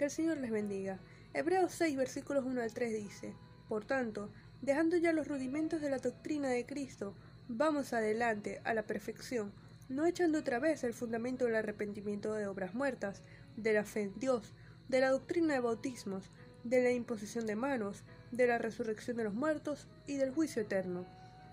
[0.00, 0.98] Que el Señor les bendiga.
[1.34, 3.34] Hebreos 6, versículos 1 al 3 dice,
[3.68, 4.30] Por tanto,
[4.62, 7.14] dejando ya los rudimentos de la doctrina de Cristo,
[7.48, 9.52] vamos adelante a la perfección,
[9.90, 13.20] no echando otra vez el fundamento del arrepentimiento de obras muertas,
[13.58, 14.54] de la fe en Dios,
[14.88, 16.30] de la doctrina de bautismos,
[16.64, 21.04] de la imposición de manos, de la resurrección de los muertos y del juicio eterno.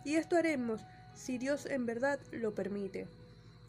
[0.05, 0.85] Y esto haremos
[1.15, 3.07] si Dios en verdad lo permite.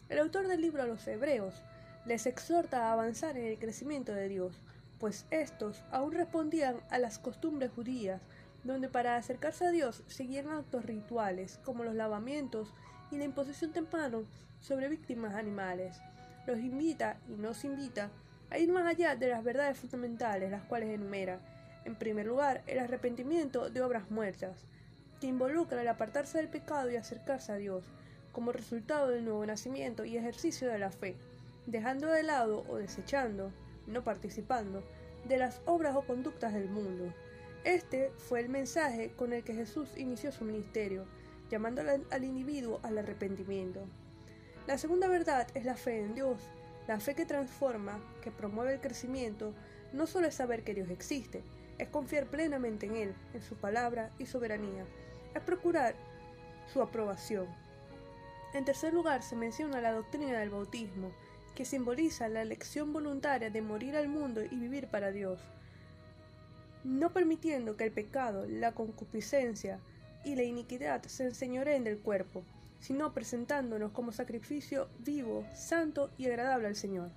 [0.07, 1.61] El autor del libro a los Hebreos
[2.05, 4.61] les exhorta a avanzar en el crecimiento de Dios,
[4.99, 8.21] pues éstos aún respondían a las costumbres judías,
[8.63, 12.73] donde para acercarse a Dios seguían actos rituales como los lavamientos
[13.11, 13.83] y la imposición de
[14.59, 15.97] sobre víctimas animales.
[16.45, 18.09] Los invita y nos invita
[18.49, 21.39] a ir más allá de las verdades fundamentales, las cuales enumera,
[21.85, 24.65] en primer lugar, el arrepentimiento de obras muertas,
[25.21, 27.85] que involucra el apartarse del pecado y acercarse a Dios,
[28.31, 31.15] como resultado del nuevo nacimiento y ejercicio de la fe,
[31.65, 33.51] dejando de lado o desechando,
[33.87, 34.83] no participando,
[35.27, 37.13] de las obras o conductas del mundo.
[37.63, 41.05] Este fue el mensaje con el que Jesús inició su ministerio,
[41.49, 43.85] llamando al individuo al arrepentimiento.
[44.67, 46.39] La segunda verdad es la fe en Dios,
[46.87, 49.53] la fe que transforma, que promueve el crecimiento,
[49.93, 51.43] no solo es saber que Dios existe,
[51.77, 54.85] es confiar plenamente en Él, en su palabra y soberanía,
[55.35, 55.95] es procurar
[56.71, 57.47] su aprobación.
[58.53, 61.11] En tercer lugar, se menciona la doctrina del bautismo,
[61.59, 65.41] que simboliza la elección voluntaria de morir al mundo y vivir para Dios,
[66.85, 69.81] no permitiendo que el pecado, la concupiscencia
[70.23, 72.45] y la iniquidad se enseñoreen del cuerpo,
[72.79, 77.09] sino presentándonos como sacrificio vivo, santo y agradable al Señor.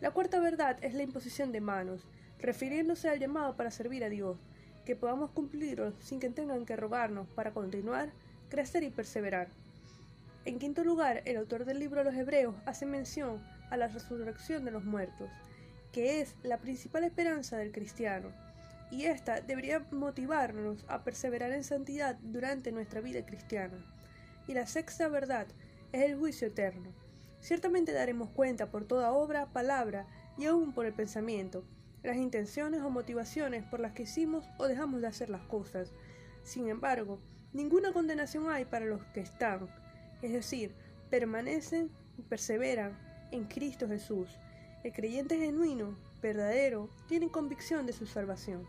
[0.00, 2.06] La cuarta verdad es la imposición de manos,
[2.38, 4.38] refiriéndose al llamado para servir a Dios,
[4.86, 8.12] que podamos cumplirlo sin que tengan que rogarnos para continuar,
[8.48, 9.48] crecer y perseverar.
[10.44, 14.66] En quinto lugar, el autor del libro de los Hebreos hace mención a la resurrección
[14.66, 15.30] de los muertos,
[15.92, 18.28] que es la principal esperanza del cristiano,
[18.90, 23.82] y esta debería motivarnos a perseverar en santidad durante nuestra vida cristiana.
[24.46, 25.46] Y la sexta verdad
[25.92, 26.92] es el juicio eterno.
[27.40, 30.06] Ciertamente daremos cuenta por toda obra, palabra
[30.36, 31.64] y aún por el pensamiento,
[32.02, 35.94] las intenciones o motivaciones por las que hicimos o dejamos de hacer las cosas.
[36.44, 37.22] Sin embargo,
[37.54, 39.70] ninguna condenación hay para los que están,
[40.20, 40.74] es decir,
[41.08, 44.28] permanecen y perseveran en Cristo Jesús.
[44.84, 48.66] El creyente genuino, verdadero, tiene convicción de su salvación.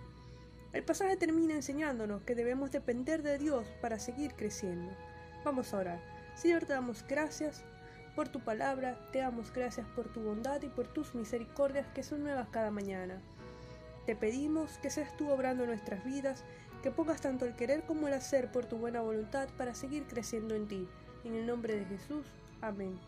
[0.74, 4.92] El pasaje termina enseñándonos que debemos depender de Dios para seguir creciendo.
[5.46, 6.02] Vamos a orar.
[6.36, 7.64] Señor, te damos gracias
[8.16, 12.24] por tu palabra, te damos gracias por tu bondad y por tus misericordias que son
[12.24, 13.22] nuevas cada mañana.
[14.06, 16.44] Te pedimos que seas tú obrando nuestras vidas,
[16.82, 20.56] que pongas tanto el querer como el hacer por tu buena voluntad para seguir creciendo
[20.56, 20.88] en ti.
[21.24, 22.26] En el nombre de Jesús.
[22.62, 23.00] Amén.